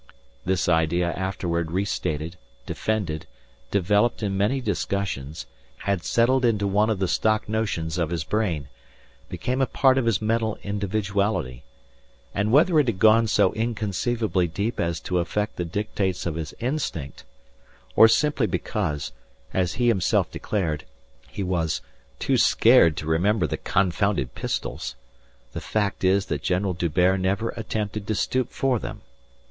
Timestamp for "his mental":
10.07-10.57